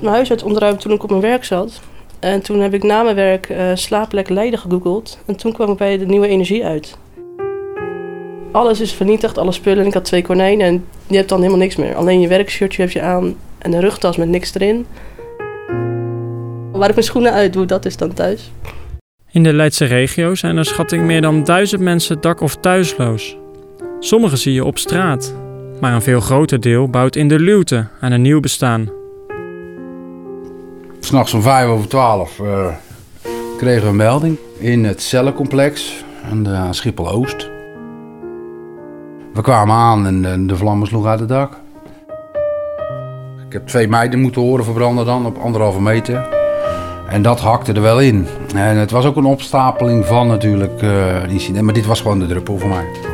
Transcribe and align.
Mijn 0.00 0.14
huis 0.14 0.28
werd 0.28 0.42
ontruimd 0.42 0.80
toen 0.80 0.92
ik 0.92 1.02
op 1.02 1.10
mijn 1.10 1.22
werk 1.22 1.44
zat. 1.44 1.80
En 2.18 2.42
toen 2.42 2.60
heb 2.60 2.74
ik 2.74 2.82
na 2.82 3.02
mijn 3.02 3.16
werk 3.16 3.48
uh, 3.48 3.70
slaapplek 3.74 4.28
Leiden 4.28 4.58
gegoogeld. 4.58 5.18
En 5.26 5.36
toen 5.36 5.52
kwam 5.52 5.70
ik 5.70 5.76
bij 5.76 5.98
de 5.98 6.06
nieuwe 6.06 6.28
energie 6.28 6.64
uit. 6.64 6.96
Alles 8.52 8.80
is 8.80 8.92
vernietigd, 8.92 9.38
alle 9.38 9.52
spullen. 9.52 9.86
Ik 9.86 9.94
had 9.94 10.04
twee 10.04 10.22
konijnen 10.22 10.66
en 10.66 10.84
je 11.06 11.16
hebt 11.16 11.28
dan 11.28 11.38
helemaal 11.38 11.60
niks 11.60 11.76
meer. 11.76 11.94
Alleen 11.94 12.20
je 12.20 12.28
werkshirtje 12.28 12.82
heb 12.82 12.90
je 12.90 13.00
aan 13.00 13.36
en 13.58 13.72
een 13.72 13.80
rugtas 13.80 14.16
met 14.16 14.28
niks 14.28 14.54
erin. 14.54 14.86
Waar 16.72 16.88
ik 16.88 16.94
mijn 16.94 17.06
schoenen 17.06 17.32
uit 17.32 17.52
doe, 17.52 17.66
dat 17.66 17.84
is 17.84 17.96
dan 17.96 18.12
thuis. 18.12 18.52
In 19.30 19.42
de 19.42 19.52
Leidse 19.52 19.84
regio 19.84 20.34
zijn 20.34 20.56
er 20.56 20.64
schatting 20.64 21.04
meer 21.04 21.20
dan 21.20 21.44
duizend 21.44 21.80
mensen 21.80 22.20
dak- 22.20 22.40
of 22.40 22.56
thuisloos. 22.56 23.36
Sommigen 24.00 24.38
zie 24.38 24.52
je 24.52 24.64
op 24.64 24.78
straat, 24.78 25.34
maar 25.80 25.94
een 25.94 26.02
veel 26.02 26.20
groter 26.20 26.60
deel 26.60 26.88
bouwt 26.88 27.16
in 27.16 27.28
de 27.28 27.40
luwte 27.40 27.86
aan 28.00 28.12
een 28.12 28.22
nieuw 28.22 28.40
bestaan. 28.40 29.01
S'nachts 31.04 31.34
om 31.34 31.42
vijf 31.42 31.68
over 31.68 31.88
twaalf 31.88 32.38
uh, 32.38 32.66
kregen 33.58 33.82
we 33.82 33.88
een 33.88 33.96
melding 33.96 34.38
in 34.58 34.84
het 34.84 35.02
cellencomplex 35.02 36.04
aan, 36.30 36.42
de, 36.42 36.66
Schiphol-Oost. 36.70 37.50
We 39.34 39.42
kwamen 39.42 39.74
aan 39.74 40.06
en 40.06 40.22
de, 40.22 40.46
de 40.46 40.56
vlammen 40.56 40.86
sloegen 40.86 41.10
uit 41.10 41.20
het 41.20 41.28
dak. 41.28 41.60
Ik 43.46 43.52
heb 43.52 43.66
twee 43.66 43.88
meiden 43.88 44.20
moeten 44.20 44.42
horen 44.42 44.64
verbranden 44.64 45.06
dan 45.06 45.26
op 45.26 45.38
anderhalve 45.38 45.80
meter. 45.80 46.28
En 47.08 47.22
dat 47.22 47.40
hakte 47.40 47.72
er 47.72 47.82
wel 47.82 48.00
in. 48.00 48.26
En 48.54 48.76
het 48.76 48.90
was 48.90 49.04
ook 49.04 49.16
een 49.16 49.24
opstapeling 49.24 50.06
van 50.06 50.26
natuurlijk 50.26 50.82
uh, 50.82 51.28
incident, 51.28 51.64
maar 51.64 51.74
dit 51.74 51.86
was 51.86 52.00
gewoon 52.00 52.18
de 52.18 52.26
druppel 52.26 52.58
voor 52.58 52.68
mij. 52.68 53.11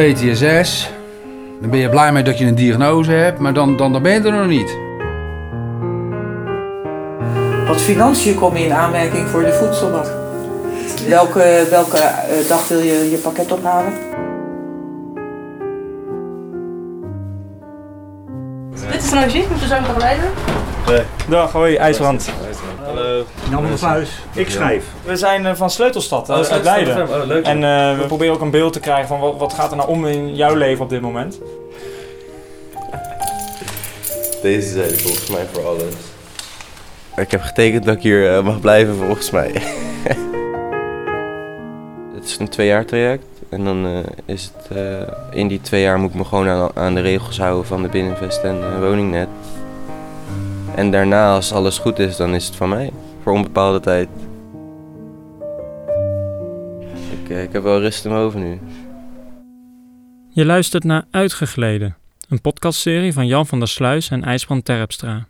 PTSS. 0.00 0.90
Dan 1.60 1.70
ben 1.70 1.78
je 1.78 1.88
blij 1.88 2.12
mee 2.12 2.22
dat 2.22 2.38
je 2.38 2.44
een 2.44 2.54
diagnose 2.54 3.10
hebt, 3.10 3.38
maar 3.38 3.52
dan, 3.52 3.76
dan, 3.76 3.92
dan 3.92 4.02
ben 4.02 4.12
je 4.12 4.20
er 4.20 4.32
nog 4.32 4.46
niet. 4.46 4.76
Wat 7.66 7.80
financiën 7.80 8.34
kom 8.34 8.56
je 8.56 8.64
in 8.64 8.72
aanmerking 8.72 9.28
voor 9.28 9.42
de 9.42 9.52
voedselbak? 9.52 10.06
Welke, 11.08 11.66
welke 11.70 11.96
uh, 11.96 12.48
dag 12.48 12.68
wil 12.68 12.78
je 12.78 13.10
je 13.10 13.16
pakket 13.16 13.52
ophalen? 13.52 13.92
Dit 18.90 19.02
is 19.02 19.10
een 19.10 19.20
logiek 19.20 19.50
met 19.50 19.60
de 19.60 19.66
zoonbegeleider. 19.66 20.28
Nee. 20.86 21.02
Dag, 21.28 21.52
hoi, 21.52 21.76
IJsland. 21.76 22.30
Hallo. 22.30 22.79
Jan 23.50 23.78
van. 23.78 24.02
Ik 24.34 24.50
schrijf. 24.50 24.84
We 25.04 25.16
zijn 25.16 25.42
uh, 25.42 25.54
van 25.54 25.70
Sleutelstad, 25.70 26.30
uh, 26.30 26.38
oh, 26.38 26.44
uit 26.44 26.64
Leiden. 26.64 27.08
Oh, 27.08 27.26
leuk. 27.26 27.44
En 27.44 27.56
uh, 27.56 27.98
we 27.98 28.04
proberen 28.06 28.34
ook 28.34 28.40
een 28.40 28.50
beeld 28.50 28.72
te 28.72 28.80
krijgen 28.80 29.08
van 29.08 29.20
wat, 29.20 29.36
wat 29.36 29.52
gaat 29.52 29.70
er 29.70 29.76
nou 29.76 29.88
om 29.88 30.06
in 30.06 30.34
jouw 30.34 30.54
leven 30.54 30.84
op 30.84 30.90
dit 30.90 31.00
moment. 31.00 31.38
Deze 34.42 34.68
zijn 34.68 34.98
volgens 34.98 35.30
mij 35.30 35.46
voor 35.52 35.66
alles. 35.66 35.94
Ik 37.16 37.30
heb 37.30 37.40
getekend 37.40 37.84
dat 37.84 37.96
ik 37.96 38.02
hier 38.02 38.44
mag 38.44 38.60
blijven 38.60 38.96
volgens 38.96 39.30
mij. 39.30 39.50
het 42.14 42.24
is 42.24 42.38
een 42.38 42.48
twee 42.48 42.66
jaar 42.66 42.84
traject. 42.84 43.24
En 43.48 43.64
dan 43.64 44.04
is 44.24 44.52
het, 44.56 44.78
in 45.30 45.48
die 45.48 45.60
twee 45.60 45.82
jaar 45.82 45.98
moet 45.98 46.10
ik 46.10 46.16
me 46.16 46.24
gewoon 46.24 46.48
aan, 46.48 46.70
aan 46.74 46.94
de 46.94 47.00
regels 47.00 47.38
houden 47.38 47.66
van 47.66 47.82
de 47.82 47.88
Binnenvest 47.88 48.42
en 48.42 48.80
woningnet. 48.80 49.28
En 50.80 50.90
daarna, 50.90 51.34
als 51.34 51.52
alles 51.52 51.78
goed 51.78 51.98
is, 51.98 52.16
dan 52.16 52.34
is 52.34 52.46
het 52.46 52.56
van 52.56 52.68
mij. 52.68 52.92
Voor 53.22 53.32
onbepaalde 53.32 53.80
tijd. 53.80 54.08
Ik, 57.10 57.28
ik 57.28 57.52
heb 57.52 57.62
wel 57.62 57.80
rust 57.80 58.04
in 58.04 58.10
mijn 58.10 58.22
hoofd 58.22 58.36
nu. 58.36 58.60
Je 60.28 60.44
luistert 60.44 60.84
naar 60.84 61.04
Uitgegleden, 61.10 61.96
een 62.28 62.40
podcastserie 62.40 63.12
van 63.12 63.26
Jan 63.26 63.46
van 63.46 63.58
der 63.58 63.68
Sluis 63.68 64.10
en 64.10 64.24
IJsbrand 64.24 64.64
Terpstra. 64.64 65.28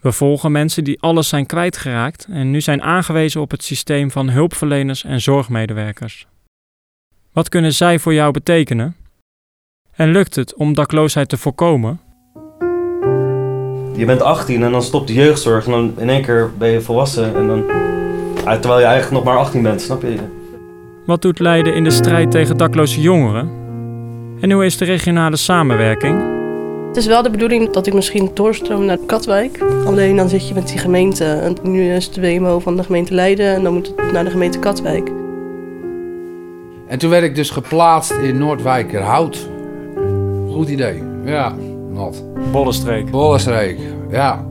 We 0.00 0.12
volgen 0.12 0.52
mensen 0.52 0.84
die 0.84 1.00
alles 1.00 1.28
zijn 1.28 1.46
kwijtgeraakt 1.46 2.26
en 2.30 2.50
nu 2.50 2.60
zijn 2.60 2.82
aangewezen 2.82 3.40
op 3.40 3.50
het 3.50 3.64
systeem 3.64 4.10
van 4.10 4.30
hulpverleners 4.30 5.04
en 5.04 5.20
zorgmedewerkers. 5.20 6.26
Wat 7.32 7.48
kunnen 7.48 7.74
zij 7.74 7.98
voor 7.98 8.14
jou 8.14 8.32
betekenen? 8.32 8.96
En 9.92 10.10
lukt 10.10 10.34
het 10.34 10.54
om 10.54 10.74
dakloosheid 10.74 11.28
te 11.28 11.36
voorkomen? 11.36 12.00
Je 14.00 14.06
bent 14.06 14.22
18 14.22 14.62
en 14.62 14.72
dan 14.72 14.82
stopt 14.82 15.06
de 15.06 15.14
jeugdzorg 15.14 15.66
en 15.66 15.70
dan 15.70 15.92
in 15.96 16.08
één 16.08 16.22
keer 16.22 16.50
ben 16.58 16.68
je 16.68 16.80
volwassen. 16.80 17.36
En 17.36 17.46
dan, 17.46 17.64
terwijl 18.60 18.80
je 18.80 18.86
eigenlijk 18.86 19.10
nog 19.10 19.24
maar 19.24 19.36
18 19.36 19.62
bent, 19.62 19.82
snap 19.82 20.02
je? 20.02 20.16
Wat 21.06 21.22
doet 21.22 21.38
Leiden 21.38 21.74
in 21.74 21.84
de 21.84 21.90
strijd 21.90 22.30
tegen 22.30 22.56
dakloze 22.56 23.00
jongeren? 23.00 23.50
En 24.40 24.50
hoe 24.52 24.64
is 24.64 24.76
de 24.76 24.84
regionale 24.84 25.36
samenwerking? 25.36 26.22
Het 26.86 26.96
is 26.96 27.06
wel 27.06 27.22
de 27.22 27.30
bedoeling 27.30 27.70
dat 27.70 27.86
ik 27.86 27.94
misschien 27.94 28.30
doorstroom 28.34 28.84
naar 28.84 28.98
Katwijk. 29.06 29.64
Alleen 29.86 30.16
dan 30.16 30.28
zit 30.28 30.48
je 30.48 30.54
met 30.54 30.68
die 30.68 30.78
gemeente. 30.78 31.24
En 31.24 31.56
nu 31.62 31.92
is 31.92 32.04
het 32.04 32.14
de 32.14 32.20
WMO 32.20 32.58
van 32.58 32.76
de 32.76 32.82
gemeente 32.82 33.14
Leiden 33.14 33.54
en 33.54 33.62
dan 33.62 33.72
moet 33.72 33.92
het 33.96 34.12
naar 34.12 34.24
de 34.24 34.30
gemeente 34.30 34.58
Katwijk. 34.58 35.10
En 36.86 36.98
toen 36.98 37.10
werd 37.10 37.24
ik 37.24 37.34
dus 37.34 37.50
geplaatst 37.50 38.12
in 38.12 38.38
Noordwijkerhout. 38.38 39.48
Goed 40.48 40.68
idee, 40.68 41.02
ja. 41.24 41.54
Bollenstreek. 42.52 43.10
Bollenstreek, 43.10 43.78
ja. 44.10 44.46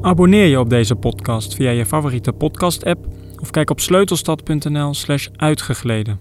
Abonneer 0.00 0.46
je 0.46 0.60
op 0.60 0.70
deze 0.70 0.94
podcast 0.94 1.54
via 1.54 1.70
je 1.70 1.86
favoriete 1.86 2.32
podcast-app 2.32 3.06
of 3.40 3.50
kijk 3.50 3.70
op 3.70 3.80
sleutelstad.nl/slash 3.80 5.28
uitgegleden. 5.36 6.20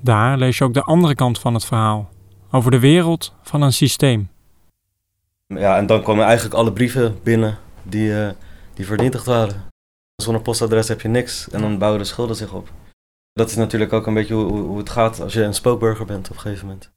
Daar 0.00 0.38
lees 0.38 0.58
je 0.58 0.64
ook 0.64 0.74
de 0.74 0.82
andere 0.82 1.14
kant 1.14 1.38
van 1.38 1.54
het 1.54 1.64
verhaal, 1.64 2.08
over 2.50 2.70
de 2.70 2.78
wereld 2.78 3.34
van 3.42 3.62
een 3.62 3.72
systeem. 3.72 4.28
Ja, 5.46 5.76
en 5.76 5.86
dan 5.86 6.02
komen 6.02 6.24
eigenlijk 6.24 6.54
alle 6.54 6.72
brieven 6.72 7.18
binnen 7.22 7.58
die, 7.82 8.08
uh, 8.08 8.28
die 8.74 8.86
vernietigd 8.86 9.26
waren. 9.26 9.62
Zonder 10.16 10.42
postadres 10.42 10.88
heb 10.88 11.00
je 11.00 11.08
niks 11.08 11.50
en 11.50 11.60
dan 11.60 11.78
bouwen 11.78 12.00
de 12.00 12.06
schulden 12.06 12.36
zich 12.36 12.52
op. 12.52 12.72
Dat 13.32 13.50
is 13.50 13.56
natuurlijk 13.56 13.92
ook 13.92 14.06
een 14.06 14.14
beetje 14.14 14.34
hoe, 14.34 14.60
hoe 14.60 14.78
het 14.78 14.90
gaat 14.90 15.20
als 15.20 15.32
je 15.32 15.42
een 15.42 15.54
spookburger 15.54 16.06
bent 16.06 16.30
op 16.30 16.34
een 16.34 16.40
gegeven 16.40 16.66
moment. 16.66 16.91